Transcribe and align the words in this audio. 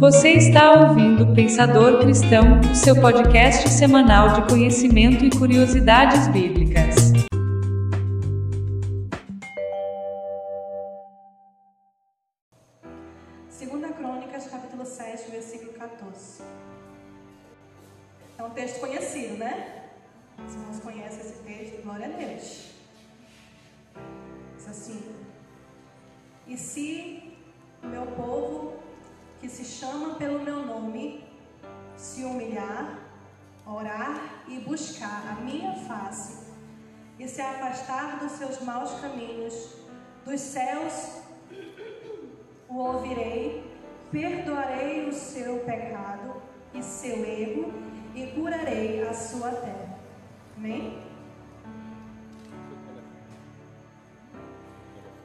Você 0.00 0.30
está 0.30 0.72
ouvindo 0.80 1.26
Pensador 1.34 1.98
Cristão, 1.98 2.58
o 2.72 2.74
seu 2.74 2.98
podcast 2.98 3.68
semanal 3.68 4.32
de 4.32 4.48
conhecimento 4.48 5.26
e 5.26 5.28
curiosidades 5.28 6.26
bíblicas. 6.28 7.09
E 46.74 46.82
seu 46.82 47.24
erro 47.24 47.72
e 48.14 48.26
curarei 48.28 49.06
a 49.06 49.12
sua 49.12 49.50
terra. 49.50 49.98
Amém? 50.56 51.02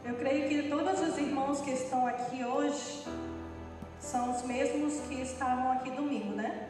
Eu 0.03 0.15
creio 0.15 0.47
que 0.47 0.69
todos 0.69 0.99
os 1.01 1.17
irmãos 1.17 1.61
que 1.61 1.71
estão 1.71 2.05
aqui 2.05 2.43
hoje 2.43 3.05
são 3.99 4.35
os 4.35 4.43
mesmos 4.43 4.99
que 5.07 5.21
estavam 5.21 5.71
aqui 5.71 5.89
domingo, 5.91 6.35
né? 6.35 6.69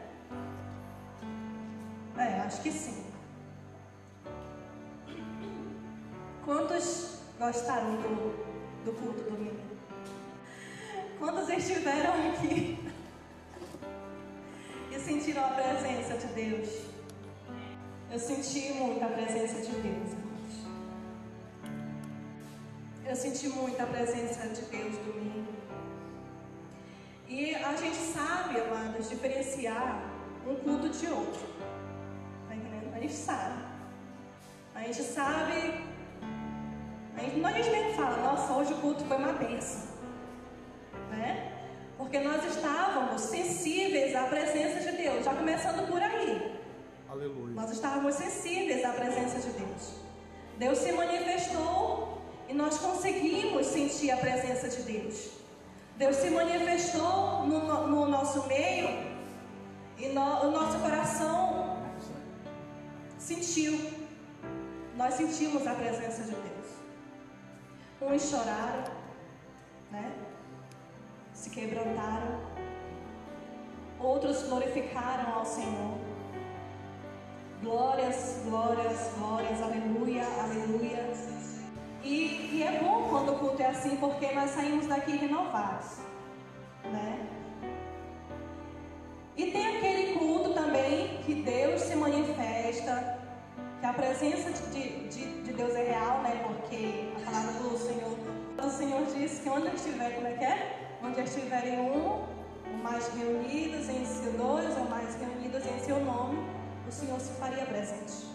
É, 2.16 2.40
acho 2.40 2.62
que 2.62 2.72
sim. 2.72 3.04
Quantos 6.44 7.20
gostaram 7.38 7.96
do, 7.96 8.84
do 8.84 8.92
culto 8.92 9.30
domingo? 9.30 9.60
Quantos 11.18 11.48
estiveram 11.50 12.14
aqui 12.30 12.85
sentiram 15.06 15.44
a 15.44 15.50
presença 15.50 16.14
de 16.18 16.26
Deus? 16.34 16.68
Eu 18.10 18.18
senti 18.18 18.72
muito 18.72 19.04
a 19.04 19.08
presença 19.08 19.60
de 19.66 19.74
Deus, 19.86 20.08
irmãos. 20.18 20.54
Eu 23.06 23.14
senti 23.14 23.48
muito 23.48 23.80
a 23.80 23.86
presença 23.86 24.48
de 24.48 24.62
Deus 24.62 24.96
domingo. 25.06 25.52
E 27.28 27.54
a 27.54 27.76
gente 27.76 27.96
sabe, 27.96 28.60
amados, 28.60 29.08
diferenciar 29.08 30.02
um 30.44 30.56
culto 30.56 30.88
de 30.88 31.06
outro. 31.06 31.46
Tá 32.48 32.56
entendendo? 32.56 32.92
A 32.92 32.98
gente 32.98 33.14
sabe. 33.14 33.62
A 34.74 34.80
gente 34.82 35.02
sabe. 35.04 35.56
A 37.16 37.20
gente, 37.20 37.44
a 37.44 37.52
gente 37.52 37.70
nem 37.70 37.94
fala, 37.94 38.16
nossa, 38.22 38.52
hoje 38.54 38.72
o 38.72 38.78
culto 38.78 39.04
foi 39.04 39.16
uma 39.18 39.32
bênção 39.34 39.96
né? 41.10 41.55
Porque 41.96 42.18
nós 42.20 42.44
estávamos 42.44 43.22
sensíveis 43.22 44.14
à 44.14 44.24
presença 44.24 44.90
de 44.90 44.96
Deus, 44.96 45.24
já 45.24 45.34
começando 45.34 45.88
por 45.88 46.02
aí. 46.02 46.60
Aleluia. 47.08 47.54
Nós 47.54 47.70
estávamos 47.70 48.14
sensíveis 48.14 48.84
à 48.84 48.90
presença 48.90 49.38
de 49.38 49.50
Deus. 49.58 49.94
Deus 50.58 50.78
se 50.78 50.92
manifestou 50.92 52.20
e 52.48 52.54
nós 52.54 52.78
conseguimos 52.78 53.66
sentir 53.66 54.10
a 54.10 54.16
presença 54.16 54.68
de 54.68 54.82
Deus. 54.82 55.30
Deus 55.96 56.16
se 56.16 56.28
manifestou 56.30 57.46
no, 57.46 57.88
no 57.88 58.06
nosso 58.06 58.46
meio 58.46 58.88
e 59.96 60.08
no, 60.08 60.46
o 60.46 60.50
nosso 60.50 60.78
coração 60.78 61.82
sentiu. 63.18 63.78
Nós 64.96 65.14
sentimos 65.14 65.66
a 65.66 65.74
presença 65.74 66.22
de 66.22 66.32
Deus. 66.32 66.66
Uns 68.02 68.30
choraram, 68.30 68.84
né? 69.90 70.25
Se 71.36 71.50
quebrantaram, 71.50 72.40
outros 74.00 74.42
glorificaram 74.44 75.34
ao 75.34 75.44
Senhor. 75.44 75.98
Glórias, 77.62 78.40
glórias, 78.46 79.10
glórias, 79.18 79.62
aleluia, 79.62 80.24
aleluia. 80.40 81.12
E, 82.02 82.56
e 82.56 82.62
é 82.62 82.80
bom 82.82 83.08
quando 83.10 83.32
o 83.32 83.38
culto 83.38 83.60
é 83.62 83.66
assim, 83.66 83.96
porque 83.96 84.32
nós 84.32 84.50
saímos 84.50 84.86
daqui 84.86 85.16
renovados, 85.16 85.98
né? 86.84 87.26
E 89.36 89.50
tem 89.50 89.76
aquele 89.76 90.18
culto 90.18 90.54
também 90.54 91.20
que 91.26 91.34
Deus 91.42 91.82
se 91.82 91.96
manifesta, 91.96 93.18
que 93.80 93.86
a 93.86 93.92
presença 93.92 94.50
de, 94.70 95.08
de, 95.08 95.42
de 95.42 95.52
Deus 95.52 95.74
é 95.74 95.84
real, 95.84 96.22
né? 96.22 96.42
Porque 96.46 97.12
a 97.16 97.30
palavra 97.30 97.52
do 97.52 97.76
Senhor, 97.76 98.16
o 98.64 98.70
Senhor 98.70 99.04
diz 99.06 99.40
que 99.40 99.48
onde 99.50 99.74
estiver, 99.74 100.14
como 100.14 100.28
é 100.28 100.32
que 100.32 100.44
é? 100.44 100.85
Onde 101.02 101.20
estiverem 101.20 101.78
um 101.80 102.04
ou 102.04 102.28
mais 102.82 103.08
reunidos 103.14 103.88
em 103.88 104.04
seu 104.04 104.32
dois 104.32 104.76
ou 104.76 104.84
mais 104.88 105.14
reunidos 105.16 105.64
em 105.66 105.78
seu 105.80 106.04
nome, 106.04 106.38
o 106.86 106.92
Senhor 106.92 107.20
se 107.20 107.32
faria 107.32 107.64
presente. 107.64 108.26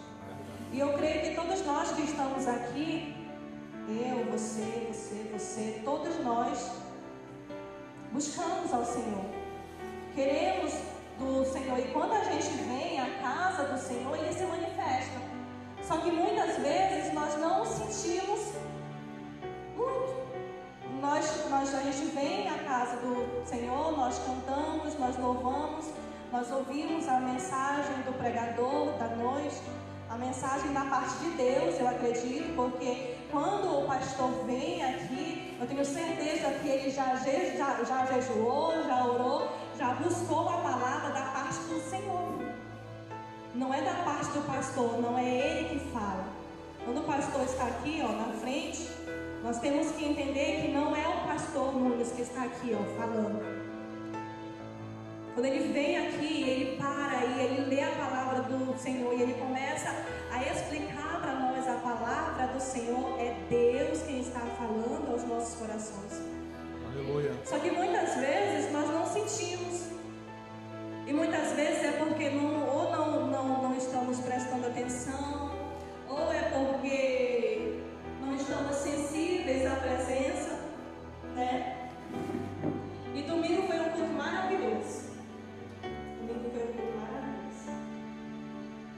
E 0.72 0.78
eu 0.78 0.92
creio 0.94 1.22
que 1.22 1.34
todos 1.34 1.64
nós 1.66 1.92
que 1.92 2.02
estamos 2.02 2.46
aqui, 2.48 3.14
eu, 3.88 4.24
você, 4.30 4.88
você, 4.90 5.30
você, 5.32 5.82
todos 5.84 6.18
nós 6.24 6.72
buscamos 8.10 8.72
ao 8.72 8.84
Senhor. 8.84 9.24
Queremos 10.14 10.72
do 11.18 11.44
Senhor. 11.44 11.78
E 11.78 11.92
quando 11.92 12.12
a 12.12 12.24
gente 12.24 12.48
vem 12.68 13.00
à 13.00 13.06
casa 13.20 13.64
do 13.64 13.78
Senhor, 13.78 14.16
Ele 14.16 14.32
se 14.32 14.44
manifesta. 14.44 15.20
Só 15.82 15.98
que 15.98 16.10
muitas 16.10 16.56
vezes 16.58 17.12
nós 17.12 17.38
não 17.38 17.64
sentimos 17.64 18.52
muito 19.76 20.21
nós, 21.02 21.50
nós, 21.50 21.74
a 21.74 21.80
gente 21.80 22.14
vem 22.14 22.48
à 22.48 22.58
casa 22.58 22.96
do 22.98 23.44
Senhor, 23.44 23.96
nós 23.96 24.20
cantamos, 24.20 24.96
nós 25.00 25.18
louvamos, 25.18 25.86
nós 26.30 26.48
ouvimos 26.52 27.08
a 27.08 27.18
mensagem 27.18 27.96
do 28.06 28.16
pregador 28.16 28.92
da 29.00 29.08
noite, 29.16 29.60
a 30.08 30.16
mensagem 30.16 30.72
da 30.72 30.82
parte 30.82 31.16
de 31.16 31.30
Deus, 31.30 31.80
eu 31.80 31.88
acredito, 31.88 32.54
porque 32.54 33.16
quando 33.32 33.80
o 33.80 33.86
pastor 33.88 34.30
vem 34.46 34.84
aqui, 34.84 35.56
eu 35.60 35.66
tenho 35.66 35.84
certeza 35.84 36.50
que 36.60 36.68
ele 36.68 36.88
já, 36.88 37.16
já, 37.16 37.82
já 37.82 38.06
jejuou, 38.06 38.72
já 38.84 39.04
orou, 39.04 39.48
já 39.76 39.94
buscou 39.94 40.48
a 40.50 40.58
palavra 40.58 41.10
da 41.10 41.22
parte 41.32 41.58
do 41.64 41.80
Senhor. 41.90 42.38
Não 43.56 43.74
é 43.74 43.82
da 43.82 44.04
parte 44.04 44.30
do 44.30 44.46
pastor, 44.46 45.00
não 45.00 45.18
é 45.18 45.24
ele 45.24 45.68
que 45.70 45.90
fala. 45.90 46.26
Quando 46.84 46.98
o 46.98 47.04
pastor 47.04 47.42
está 47.42 47.66
aqui, 47.66 48.02
ó, 48.04 48.12
na 48.12 48.32
frente, 48.34 48.88
nós 49.42 49.58
temos 49.58 49.90
que 49.92 50.04
entender 50.04 50.62
que 50.62 50.68
não 50.68 50.94
é 50.94 51.06
o 51.08 51.26
pastor 51.26 51.74
Nunes 51.74 52.12
que 52.12 52.22
está 52.22 52.44
aqui, 52.44 52.76
ó, 52.78 52.96
falando. 52.96 53.42
Quando 55.34 55.46
ele 55.46 55.72
vem 55.72 55.96
aqui, 55.96 56.48
ele 56.48 56.76
para 56.76 57.24
e 57.24 57.44
ele 57.44 57.74
lê 57.74 57.82
a 57.82 57.90
palavra 57.92 58.42
do 58.42 58.78
Senhor 58.78 59.12
e 59.14 59.22
ele 59.22 59.34
começa 59.34 59.88
a 60.30 60.42
explicar 60.42 61.20
para 61.20 61.34
nós 61.34 61.66
a 61.66 61.74
palavra 61.80 62.48
do 62.48 62.60
Senhor. 62.60 63.18
É 63.18 63.34
Deus 63.48 64.02
quem 64.02 64.20
está 64.20 64.40
falando 64.40 65.10
aos 65.10 65.24
nossos 65.24 65.56
corações. 65.56 66.22
Aleluia. 66.92 67.32
Só 67.44 67.58
que 67.58 67.70
muitas 67.70 68.14
vezes 68.16 68.70
nós 68.72 68.88
não 68.88 69.06
sentimos. 69.06 69.86
E 71.06 71.12
muitas 71.12 71.52
vezes 71.52 71.82
é 71.82 71.92
porque 71.92 72.30
não, 72.30 72.68
ou 72.68 72.92
não, 72.92 73.26
não, 73.26 73.62
não 73.62 73.76
estamos 73.76 74.20
prestando 74.20 74.66
atenção, 74.68 75.50
ou 76.08 76.32
é 76.32 76.42
porque 76.50 77.41
não 78.32 78.38
estamos 78.38 78.76
sensíveis 78.76 79.66
à 79.66 79.76
presença, 79.76 80.58
né? 81.34 81.90
E 83.14 83.22
domingo 83.24 83.66
foi 83.66 83.78
um 83.78 83.90
culto 83.90 84.12
maravilhoso. 84.14 85.10
Domingo 85.82 86.50
foi 86.50 86.62
um 86.62 86.72
culto 86.72 86.98
maravilhoso. 86.98 87.70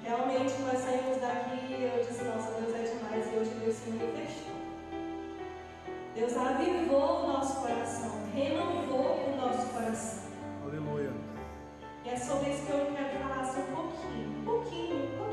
Realmente 0.05 0.55
nós 0.63 0.79
saímos 0.79 1.17
daqui 1.21 1.67
e 1.69 1.83
eu 1.83 2.05
disse, 2.05 2.23
nossa, 2.25 2.53
Deus 2.61 2.77
é 2.77 2.83
demais 2.83 3.33
e 3.33 3.37
hoje 3.37 3.51
Deus 3.59 3.75
se 3.75 3.91
manifestou. 3.91 4.55
Deus 6.15 6.37
avivou 6.37 7.25
o 7.25 7.27
nosso 7.27 7.61
coração, 7.61 8.13
renovou 8.33 9.33
o 9.33 9.37
nosso 9.37 9.67
coração. 9.73 10.31
Aleluia. 10.65 11.13
E 12.05 12.09
é 12.09 12.17
sobre 12.17 12.51
isso 12.51 12.67
que 12.67 12.71
eu 12.71 12.87
quero 12.95 13.19
falar 13.19 13.45
só 13.45 13.59
um 13.59 13.75
pouquinho, 13.75 14.39
um 14.39 14.45
pouquinho, 14.45 14.97
um 14.97 15.09
pouquinho, 15.09 15.24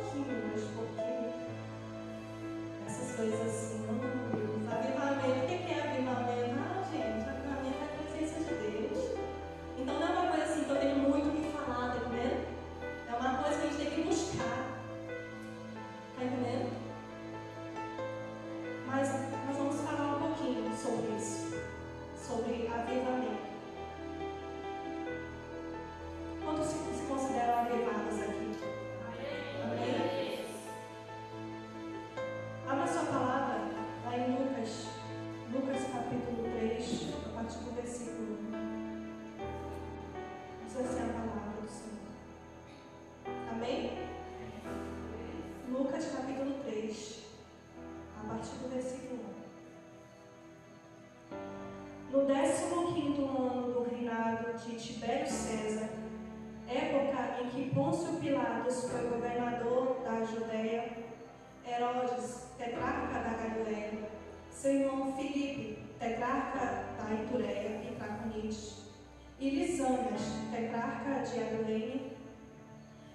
Lisânias, 69.81 70.21
tetrarca 70.51 71.23
de 71.23 71.41
Abilene, 71.41 72.11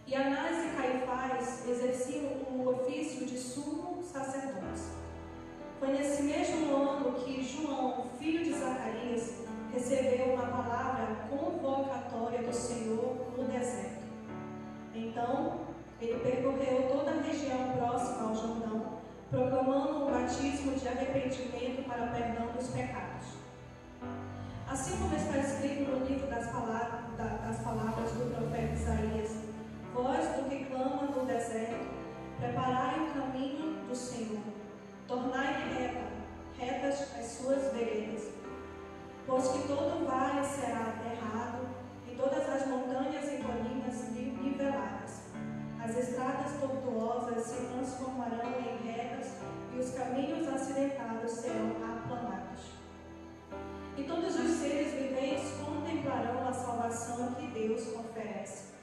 e 0.05 0.15
Anás 0.17 0.65
e 0.65 0.77
Caifás 0.77 1.69
exerciam 1.69 2.33
o 2.51 2.69
ofício 2.69 3.25
de 3.25 3.39
sumo 3.39 4.03
sacerdotes. 4.03 4.91
Foi 5.79 5.89
nesse 5.89 6.25
mesmo 6.25 6.75
ano 6.75 7.13
que 7.13 7.43
João, 7.43 8.07
filho 8.19 8.43
de 8.43 8.53
Zacarias, 8.53 9.45
recebeu 9.73 10.35
uma 10.35 10.47
palavra 10.47 11.29
convocatória 11.31 12.43
do 12.43 12.53
Senhor 12.53 13.17
no 13.37 13.45
deserto. 13.45 14.03
Então, 14.93 15.61
ele 16.01 16.19
percorreu 16.19 16.89
toda 16.89 17.13
a 17.13 17.23
região 17.23 17.77
próxima 17.77 18.29
ao 18.29 18.35
Jordão, 18.35 18.99
proclamando 19.31 20.05
um 20.05 20.11
batismo 20.11 20.73
de 20.73 20.89
arrependimento 20.89 21.87
para 21.87 22.09
perdão 22.09 22.49
dos 22.49 22.69
pecados. 22.69 23.06
Assim 24.69 24.99
como 24.99 25.17
está 25.17 25.39
escrito 25.39 25.91
no 25.91 26.05
livro 26.07 26.27
das 26.29 26.51
palavras, 26.51 27.01
das 27.17 27.59
palavras 27.63 28.13
do 28.13 28.35
profeta 28.35 28.75
Isaías, 28.75 29.31
voz 29.95 30.27
do 30.37 30.49
que 30.49 30.65
clama 30.67 31.03
no 31.03 31.25
deserto, 31.25 31.87
preparai 32.39 33.01
o 33.01 33.15
caminho 33.15 33.87
do 33.89 33.95
Senhor, 33.95 34.43
tornai 35.07 35.73
reta, 35.73 36.07
retas 36.59 37.15
as 37.19 37.27
suas 37.27 37.73
veredas 37.73 38.37
pois 39.27 39.49
que 39.49 39.67
todo 39.67 40.07
vale 40.07 40.45
será 40.47 40.95
aterrado 40.95 41.67
e 42.09 42.15
todas 42.15 42.49
as 42.49 42.67
montanhas 42.69 43.25
e 43.25 43.43
colinas 43.43 44.13
niveladas. 44.13 45.23
As 45.83 45.97
estradas 45.97 46.53
tortuosas 46.61 47.45
se 47.45 47.67
transformarão 47.67 48.53
em 48.61 48.87
retas 48.87 49.33
e 49.75 49.79
os 49.81 49.91
caminhos 49.95 50.49
acidentados 50.49 51.33
serão 51.33 51.71
aplanados. 51.71 51.96
E 53.99 54.03
todos 54.03 54.39
os 54.39 54.51
seres 54.59 54.93
viventes 54.93 55.53
contemplarão 55.65 56.47
a 56.47 56.53
salvação 56.53 57.35
que 57.35 57.47
Deus 57.47 57.81
oferece. 57.95 58.75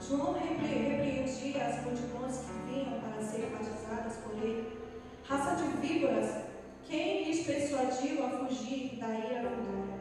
João 0.00 0.34
repreendia 0.34 1.66
as 1.66 1.82
multidões 1.82 2.38
que 2.38 2.70
vinham 2.70 3.00
para 3.00 3.22
ser 3.22 3.50
batizadas 3.50 4.18
por 4.18 4.34
ele. 4.34 4.78
Raça 5.24 5.56
de 5.56 5.64
víboras, 5.84 6.44
quem 6.84 7.24
lhes 7.24 7.44
persuadiu 7.44 8.24
a 8.24 8.30
fugir 8.30 9.00
da 9.00 9.08
ira 9.08 9.48
vindoura? 9.48 9.98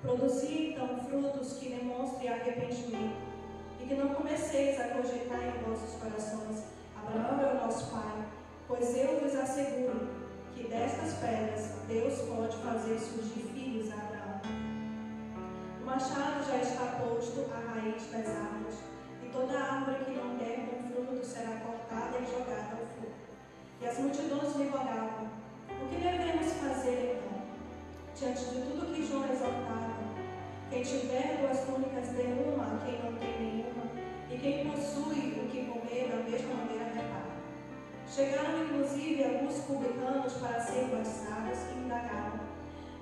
Produzi 0.00 0.70
então 0.70 0.98
frutos 1.04 1.58
que 1.58 1.68
demonstrem 1.68 2.28
arrependimento, 2.30 3.16
e 3.80 3.86
que 3.86 3.94
não 3.94 4.14
comeceis 4.14 4.80
a 4.80 4.88
cogitar 4.88 5.40
em 5.42 5.68
vossos 5.68 6.00
corações: 6.00 6.64
Abraão 6.96 7.40
é 7.40 7.52
o 7.52 7.66
nosso 7.66 7.90
pai, 7.90 8.24
pois 8.66 8.96
eu 8.96 9.20
vos 9.20 9.34
asseguro 9.34 10.08
que 10.54 10.68
destas 10.68 11.14
pedras 11.14 11.72
Deus 11.86 12.20
pode 12.22 12.56
fazer 12.56 12.98
surgir 12.98 13.57
machado 15.88 16.44
já 16.46 16.58
está 16.58 17.00
posto 17.00 17.46
à 17.50 17.72
raiz 17.72 18.02
das 18.12 18.28
árvores, 18.28 18.76
e 19.22 19.28
toda 19.30 19.58
árvore 19.58 20.04
que 20.04 20.10
não 20.10 20.36
der 20.36 20.68
bom 20.68 20.86
fruto 20.86 21.24
será 21.24 21.60
cortada 21.64 22.18
e 22.18 22.26
jogada 22.26 22.76
ao 22.76 22.86
fogo. 22.92 23.12
E 23.80 23.86
as 23.88 23.98
multidões 23.98 24.54
lhe 24.56 24.68
rogavam: 24.68 25.30
o 25.70 25.88
que 25.88 25.96
devemos 25.96 26.52
fazer 26.52 27.16
então? 27.16 27.40
Diante 28.14 28.44
de 28.44 28.60
tudo 28.70 28.94
que 28.94 29.06
João 29.06 29.24
exaltava, 29.32 29.96
quem 30.68 30.82
tiver 30.82 31.38
duas 31.40 31.60
túnicas 31.60 32.08
dê 32.08 32.36
uma 32.36 32.64
a 32.64 32.84
quem 32.84 33.02
não 33.02 33.18
tem 33.18 33.40
nenhuma, 33.40 33.88
e 34.30 34.36
quem 34.36 34.70
possui 34.70 35.40
o 35.40 35.48
que 35.48 35.70
comer 35.72 36.10
da 36.10 36.30
mesma 36.30 36.54
maneira 36.54 36.84
repara. 36.84 37.32
Chegaram 38.06 38.62
inclusive 38.62 39.24
alguns 39.24 39.54
publicanos 39.60 40.34
para 40.34 40.60
serem 40.60 40.90
batizados 40.90 41.58
e 41.72 41.78
indagaram: 41.78 42.40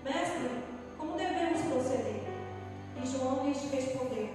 Mestre, 0.05 0.63
como 0.97 1.17
devemos 1.17 1.63
proceder? 1.63 2.26
E 3.03 3.07
João 3.07 3.47
lhes 3.47 3.71
respondeu: 3.71 4.31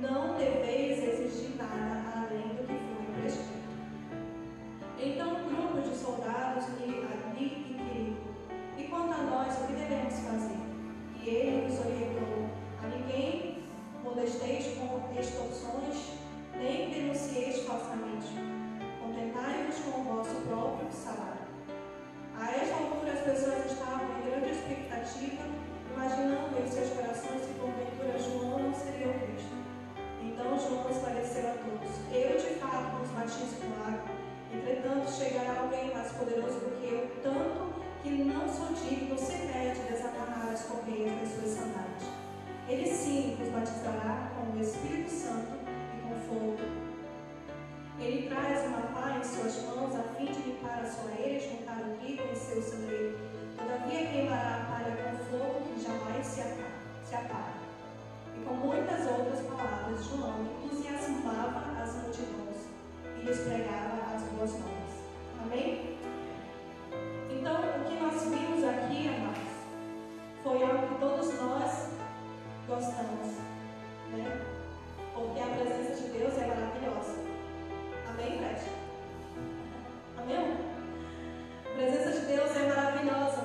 Não 0.00 0.34
deveis 0.36 0.98
exigir 1.02 1.56
nada 1.56 2.02
além 2.16 2.48
do 2.48 2.66
que 2.66 2.72
foi 2.72 3.20
prescrito. 3.20 3.60
Então 4.98 5.36
um 5.36 5.48
grupo 5.48 5.80
de 5.82 5.94
soldados 5.94 6.64
lhe, 6.78 6.86
lhe 6.86 7.46
inquiriu: 7.46 8.16
E 8.78 8.84
quanto 8.84 9.12
a 9.12 9.22
nós, 9.22 9.54
o 9.60 9.66
que 9.66 9.74
devemos 9.74 10.14
fazer? 10.14 10.60
E 11.22 11.28
ele 11.28 11.66
nos 11.66 11.78
orientou: 11.78 12.48
A 12.82 12.86
ninguém 12.86 13.64
molesteis 14.02 14.78
com 14.78 15.20
extorsões, 15.20 16.14
nem 16.56 16.90
denuncieis 16.90 17.64
falsamente. 17.64 18.28
Contentai-vos 19.00 19.76
com 19.80 20.00
o 20.00 20.04
vosso 20.04 20.34
próprio 20.46 20.90
salário. 20.90 21.40
A 22.38 22.50
esta 22.50 22.76
altura 22.76 23.12
as 23.12 23.20
pessoas 23.20 23.70
estavam 23.70 24.06
em 24.18 24.30
grande 24.30 24.50
expectativa, 24.50 25.42
imaginando 25.94 26.58
em 26.58 26.66
seus 26.66 26.90
corações 26.90 27.19
João 30.70 30.88
esclareceu 30.88 31.50
a 31.50 31.54
todos: 31.54 31.90
Eu 32.14 32.38
de 32.38 32.54
fato 32.60 32.98
vos 32.98 33.10
batizo 33.10 33.56
com 33.60 33.74
água 33.82 34.20
Entretanto, 34.52 35.10
chegará 35.10 35.62
alguém 35.62 35.92
mais 35.92 36.12
poderoso 36.12 36.58
do 36.60 36.80
que 36.80 36.92
eu, 36.92 37.10
tanto 37.22 37.74
que 38.02 38.10
não 38.10 38.48
sou 38.48 38.74
digno 38.74 39.16
sequer 39.18 39.74
de 39.74 39.92
desamarrar 39.92 40.52
as 40.52 40.62
correias 40.62 41.20
das 41.20 41.28
suas 41.28 41.50
sandálias. 41.50 42.02
Ele 42.68 42.86
sim 42.86 43.36
vos 43.38 43.48
batizará 43.48 44.30
com 44.34 44.56
o 44.56 44.60
Espírito 44.60 45.10
Santo 45.10 45.58
e 45.68 46.00
com 46.02 46.14
fogo. 46.28 46.58
Ele 47.98 48.28
traz 48.28 48.66
uma 48.66 48.82
pá 48.88 49.18
em 49.18 49.24
suas 49.24 49.62
mãos 49.66 49.94
a 49.94 50.02
fim 50.14 50.26
de 50.26 50.40
limpar 50.40 50.80
a 50.80 50.90
sua 50.90 51.12
e 51.12 51.38
juntar 51.38 51.80
o 51.82 51.96
trigo 51.98 52.22
em 52.22 52.34
seu 52.34 52.62
celeiro. 52.62 53.18
Todavia 53.56 54.06
queimará 54.06 54.56
a 54.56 54.72
palha 54.72 54.96
com 54.96 55.24
fogo 55.30 55.74
que 55.74 55.82
jamais 55.82 56.26
se 56.26 57.14
apaga. 57.14 57.59
Com 58.46 58.54
muitas 58.54 59.06
outras 59.06 59.40
palavras, 59.46 60.04
João 60.04 60.46
entusiasmava 60.64 61.82
as 61.82 61.94
multidões 61.96 62.68
e 63.16 63.24
lhes 63.24 63.40
pregava 63.40 64.14
as 64.14 64.22
boas 64.22 64.52
novas. 64.52 64.92
Amém? 65.42 65.98
Então, 67.30 67.54
o 67.54 67.84
que 67.84 67.94
nós 68.00 68.22
vimos 68.24 68.64
aqui, 68.64 69.08
amados, 69.08 69.50
foi 70.42 70.62
algo 70.62 70.88
que 70.88 71.00
todos 71.00 71.34
nós 71.40 71.90
gostamos, 72.66 73.38
né? 74.12 74.40
Porque 75.14 75.40
a 75.40 75.46
presença 75.46 76.02
de 76.02 76.18
Deus 76.18 76.38
é 76.38 76.46
maravilhosa. 76.46 77.14
Amém, 78.08 78.38
Fred? 78.38 78.60
Amém? 80.18 80.56
A 81.66 81.74
presença 81.76 82.20
de 82.20 82.26
Deus 82.26 82.56
é 82.56 82.68
maravilhosa. 82.68 83.39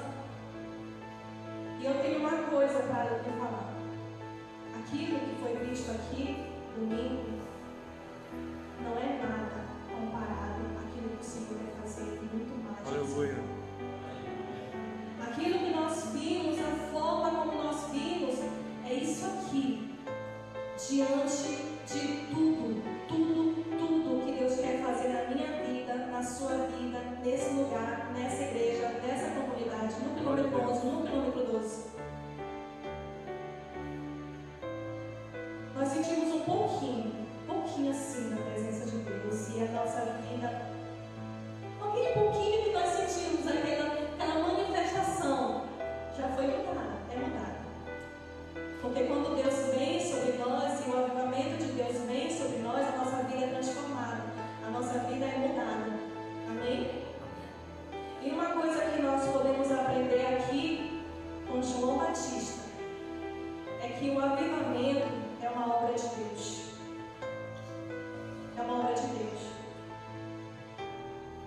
obra 68.85 68.93
de 68.93 69.07
Deus. 69.07 69.41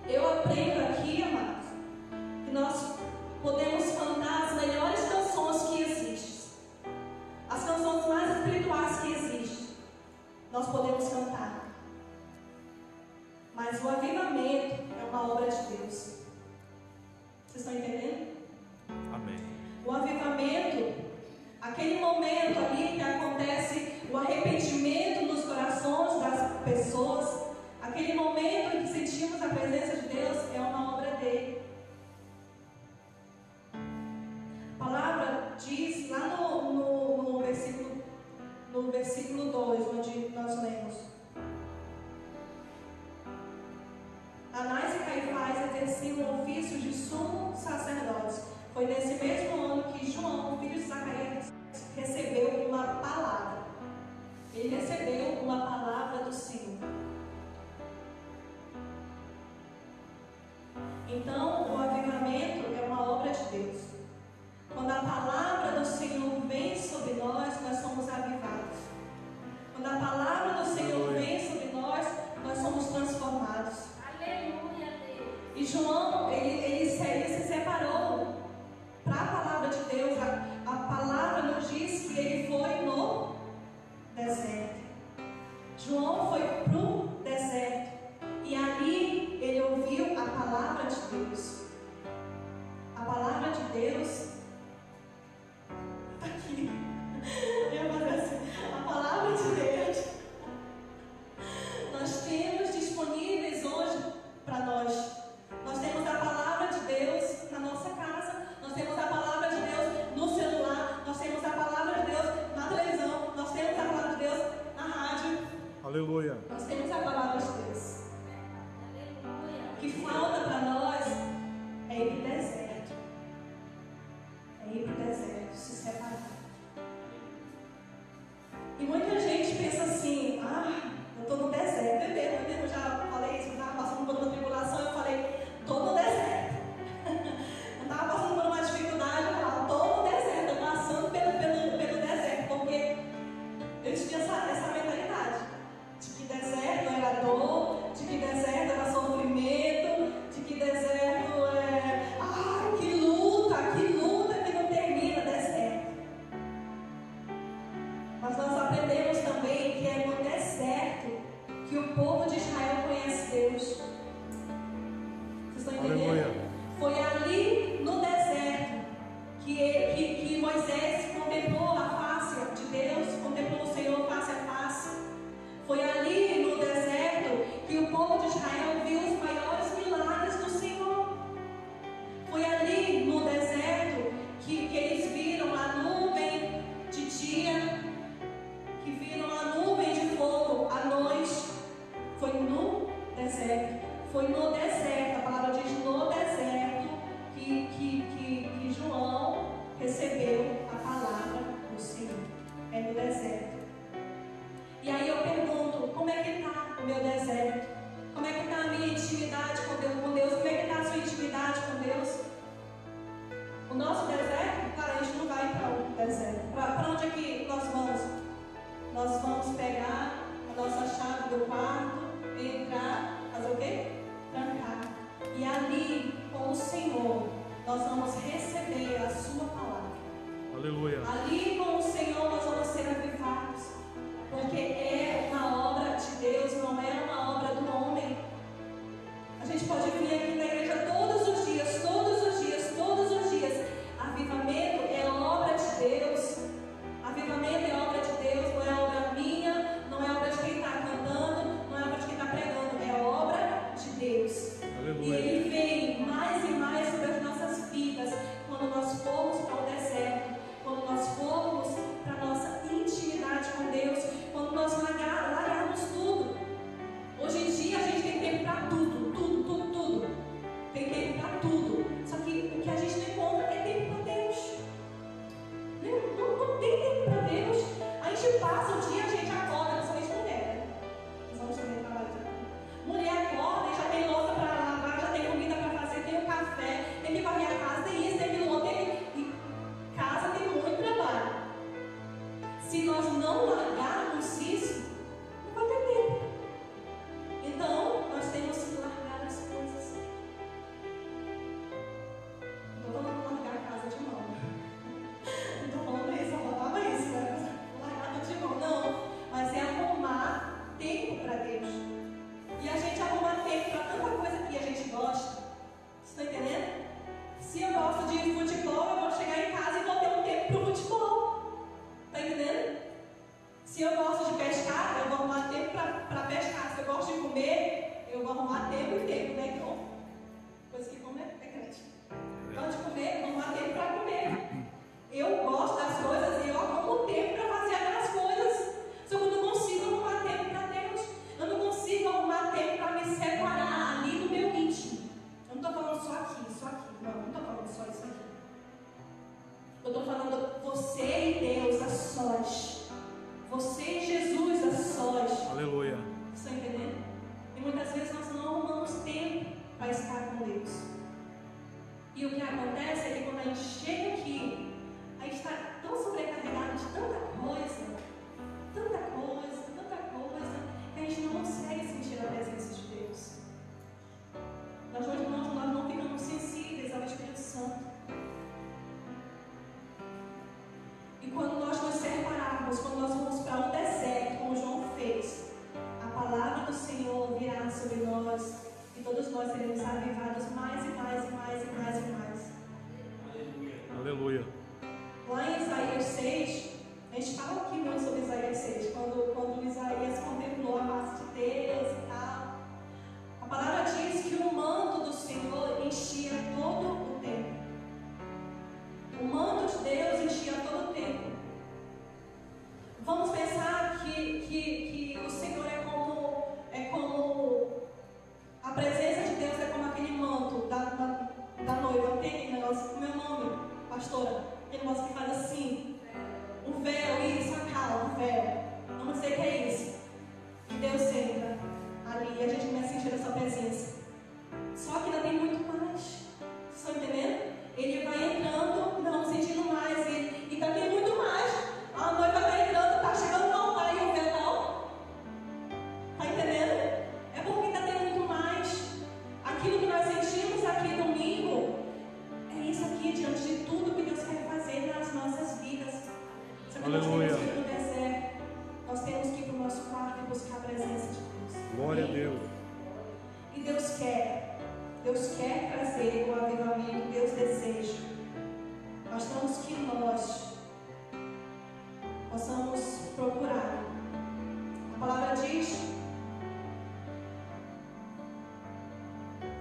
Eu 0.07 0.27
aprendo 0.27 0.79
aqui 0.81 1.08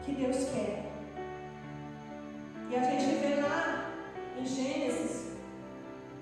que 0.09 0.23
Deus 0.23 0.49
quer. 0.51 0.85
E 2.71 2.77
a 2.77 2.83
gente 2.83 3.15
vê 3.17 3.41
lá 3.43 3.93
em 4.39 4.47
Gênesis 4.47 5.33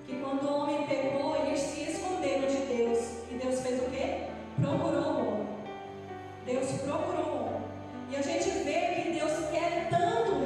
que 0.05 0.15
quando 0.17 0.43
o 0.43 0.61
homem 0.61 0.87
pecou, 0.87 1.35
eles 1.37 1.59
se 1.59 1.83
esconderam 1.83 2.47
de 2.47 2.57
Deus. 2.65 2.99
E 3.31 3.35
Deus 3.35 3.61
fez 3.61 3.81
o 3.81 3.89
quê? 3.91 4.27
Procurou 4.61 5.03
o 5.03 5.27
homem. 5.27 5.47
Deus 6.45 6.71
procurou 6.81 7.25
o 7.25 7.45
homem. 7.45 7.61
E 8.11 8.15
a 8.15 8.21
gente 8.21 8.49
vê 8.63 9.01
que 9.01 9.11
Deus 9.11 9.33
quer 9.51 9.89
tanto 9.89 10.36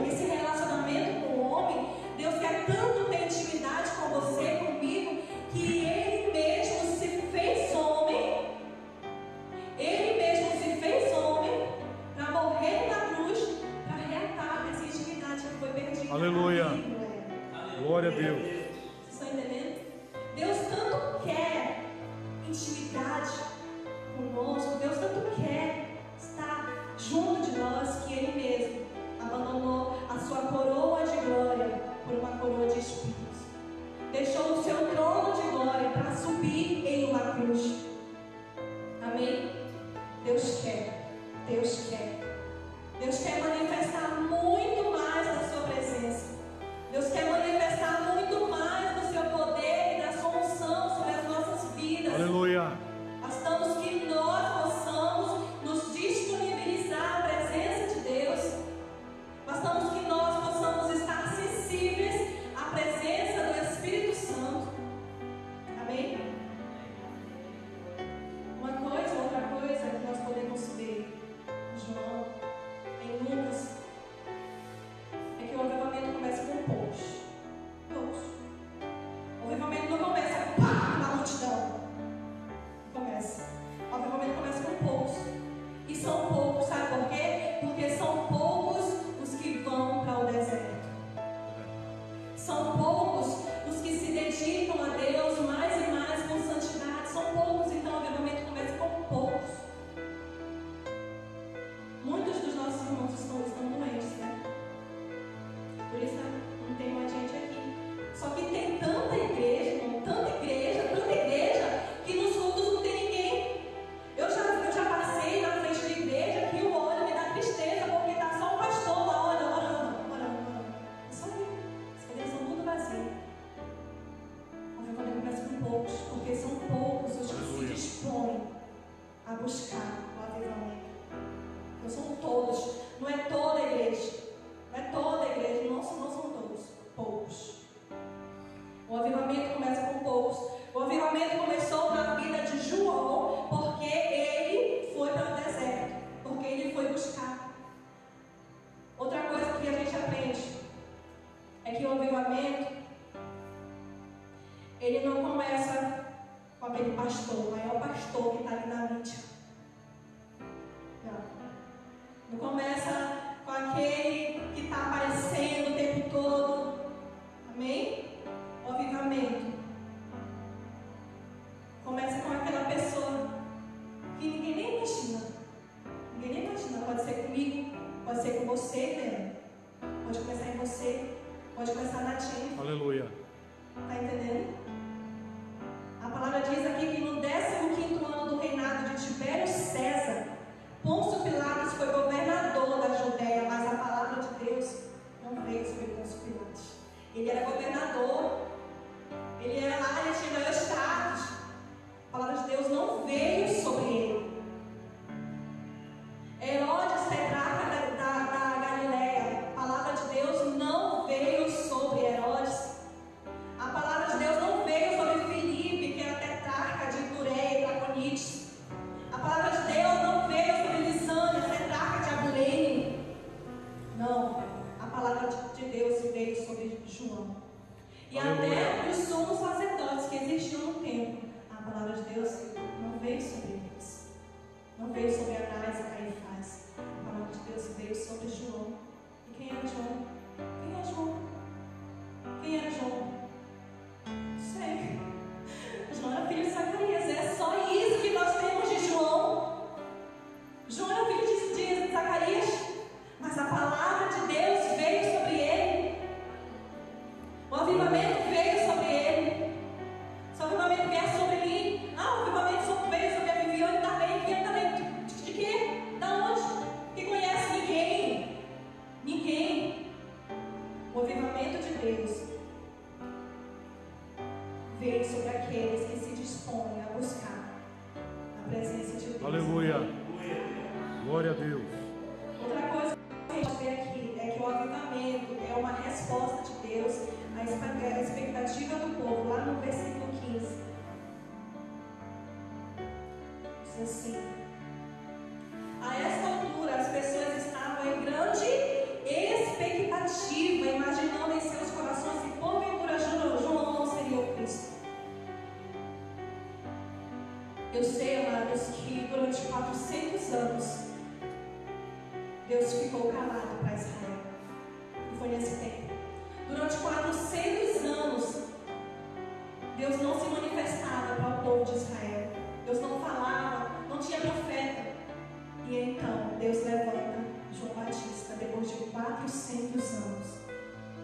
anos. 329.94 330.28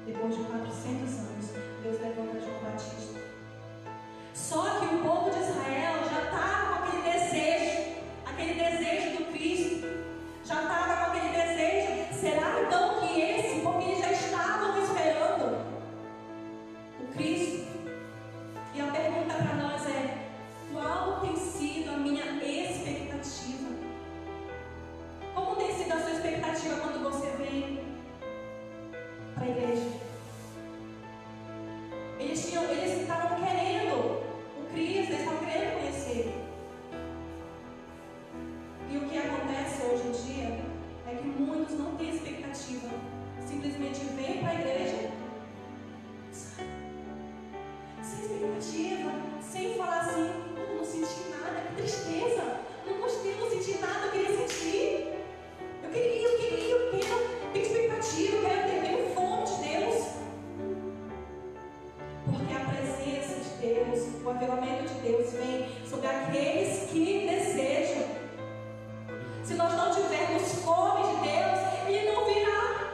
Depois 0.06 0.36
de 0.36 0.44
400 0.44 1.20
anos, 1.20 1.46
Deus 1.84 2.00
levanta 2.02 2.40
João 2.40 2.64
Batista. 2.64 3.07
porque 62.32 62.54
a 62.54 62.60
presença 62.60 63.36
de 63.40 63.68
Deus, 63.68 64.24
o 64.24 64.30
avivamento 64.30 64.94
de 64.94 65.00
Deus 65.02 65.32
vem 65.34 65.70
sobre 65.90 66.08
aqueles 66.08 66.90
que 66.90 67.28
desejam. 67.28 68.08
Se 69.44 69.54
nós 69.54 69.74
não 69.74 69.92
tivermos 69.92 70.54
fome 70.64 71.04
de 71.04 71.16
Deus, 71.28 71.60
Ele 71.88 72.12
não 72.12 72.26
virá. 72.26 72.92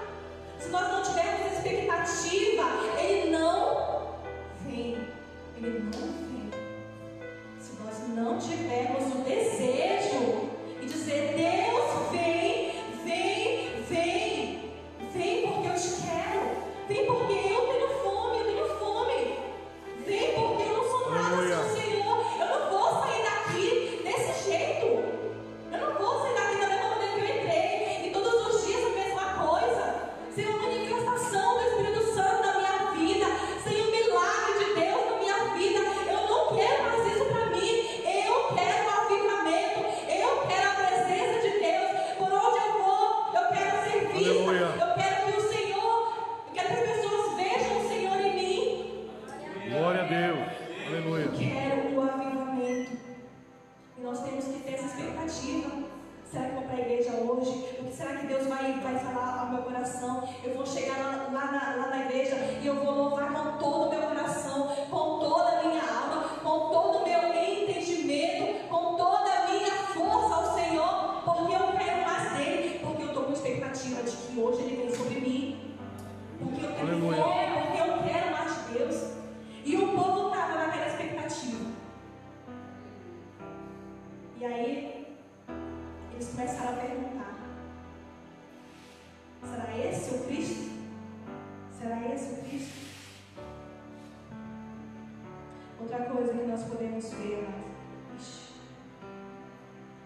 Se 0.60 0.70
nós 0.70 0.88
não 0.92 1.02
tivermos 1.02 1.54
expectativa, 1.54 2.64
será 57.92 58.18
que 58.18 58.28
Deus 58.28 58.48
vai, 58.48 58.80
vai 58.80 58.98
falar 59.00 59.42
ao 59.42 59.50
meu 59.50 59.64
coração? 59.64 60.28
Eu 60.44 60.56
vou 60.56 60.66
chegar 60.66 60.98
lá, 60.98 61.30
lá, 61.32 61.52
na, 61.52 61.76
lá 61.76 61.88
na 61.90 62.06
igreja 62.06 62.36
e 62.62 62.66
eu 62.66 62.76
vou 62.76 62.92
louvar 62.94 63.34
com 63.34 63.58
todo 63.58 63.88
o 63.88 63.90
meu 63.90 64.02
coração, 64.02 64.68
com 64.90 65.20
toda 65.20 65.53
podemos 96.74 97.14
ver. 97.14 97.44
Né? 97.44 97.64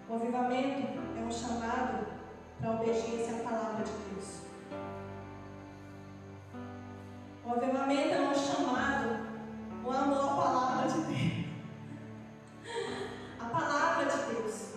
O 0.09 0.15
avivamento 0.15 0.87
é 1.17 1.25
um 1.25 1.31
chamado 1.31 2.07
para 2.59 2.71
obediência 2.71 3.37
à 3.37 3.49
palavra 3.49 3.85
de 3.85 3.91
Deus. 3.91 4.41
O 7.45 7.51
avivamento 7.51 8.13
é 8.13 8.21
um 8.21 8.35
chamado, 8.35 9.27
o 9.85 9.91
amor 9.91 10.23
à 10.23 10.35
palavra 10.35 10.91
de 10.91 10.99
Deus. 11.01 11.47
A 13.39 13.45
palavra 13.45 14.05
de 14.05 14.17
Deus. 14.33 14.73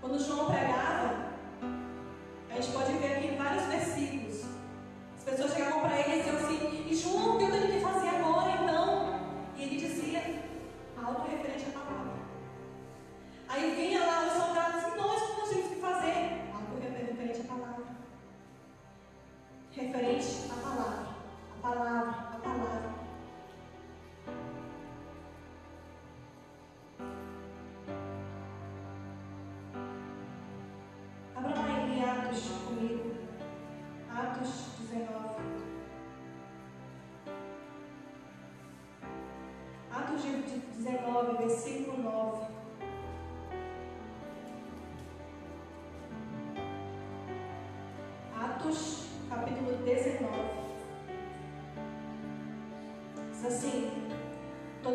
Quando 0.00 0.18
João 0.18 0.50
pregava, 0.50 1.26
a 2.50 2.54
gente 2.54 2.72
pode 2.72 2.92
ver 2.92 3.16
aqui 3.18 3.36
vários 3.36 3.64
versículos. 3.64 4.44
As 5.18 5.24
pessoas 5.24 5.52
chegavam 5.52 5.80
para 5.80 6.00
ele 6.00 6.25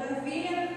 Todavia, 0.02 0.71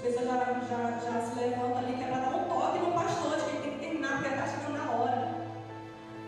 A 0.00 0.02
pessoa 0.02 0.24
já, 0.24 0.34
já, 0.34 0.98
já 0.98 1.20
se 1.20 1.38
levanta 1.38 1.78
ali, 1.78 1.92
que 1.92 2.02
é 2.02 2.06
para 2.06 2.20
dar 2.20 2.34
um 2.34 2.44
toque 2.44 2.78
no 2.78 2.92
pastor, 2.92 3.36
que 3.36 3.50
ele 3.50 3.62
tem 3.62 3.72
que 3.72 3.78
terminar, 3.80 4.12
porque 4.12 4.28
está 4.28 4.46
chegando 4.46 4.78
na 4.78 4.92
hora. 4.92 5.34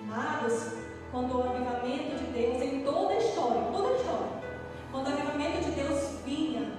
Mas, 0.05 0.77
quando 1.11 1.39
o 1.39 1.43
avivamento 1.43 2.17
de 2.17 2.25
Deus, 2.33 2.61
em 2.61 2.85
toda 2.85 3.15
a 3.15 3.17
história, 3.17 3.63
toda 3.73 3.89
a 3.89 3.97
história, 3.97 4.27
quando 4.91 5.07
o 5.07 5.13
avivamento 5.15 5.65
de 5.65 5.71
Deus 5.71 6.19
vinha 6.23 6.71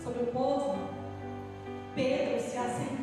sobre 0.00 0.22
o 0.22 0.26
povo, 0.28 0.78
Pedro 1.96 2.40
se 2.40 2.56
assentou. 2.56 2.97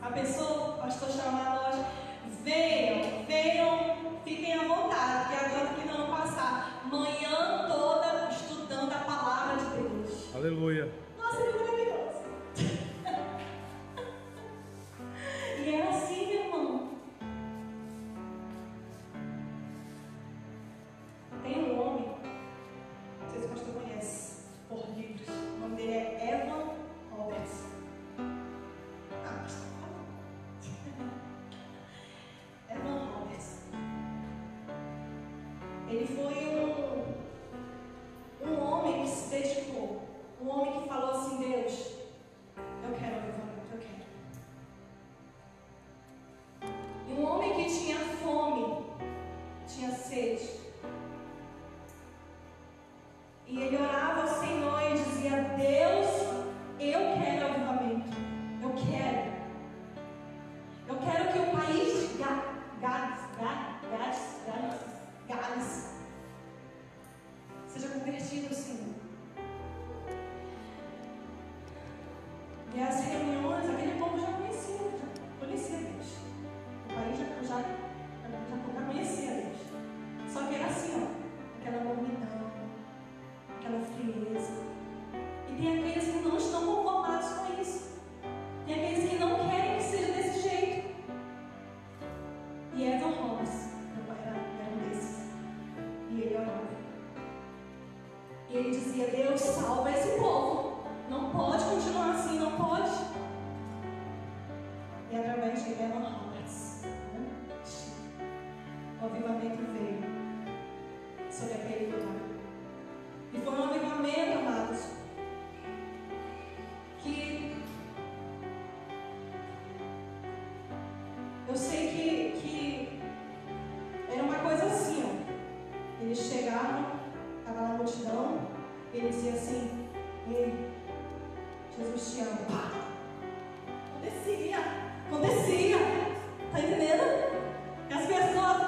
A 0.00 0.10
pessoa, 0.10 0.78
pastor, 0.78 1.10
chamar 1.10 1.54
nós, 1.56 1.86
vem 2.44 2.77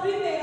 primeiro. 0.00 0.39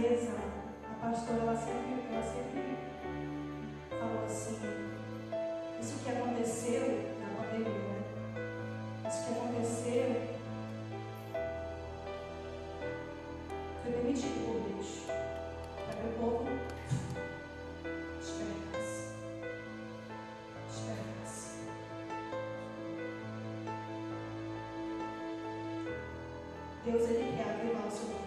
vezes 0.00 0.28
a, 0.30 0.94
pastora 1.00 1.40
ela 1.40 1.56
sempre, 1.56 2.04
ela 2.12 2.22
sempre 2.22 2.76
falou 3.98 4.24
assim, 4.24 4.58
isso 5.80 6.04
que 6.04 6.10
aconteceu 6.10 7.14
na 7.20 7.42
pandemia, 7.42 7.78
né? 7.78 8.04
Isso 9.08 9.24
que 9.24 9.32
aconteceu 9.32 10.36
foi 13.82 13.92
permitido 13.92 14.44
por 14.44 14.68
Deus. 14.68 15.06
Para 15.06 15.94
que 15.94 16.06
o 16.06 16.12
povo 16.18 16.48
esperasse. 18.20 19.14
Esperasse. 20.68 21.58
Deus 26.84 27.10
ele 27.10 27.36
quer 27.36 27.50
abrir 27.50 27.74
nosso 27.74 27.96
sobre 27.98 28.25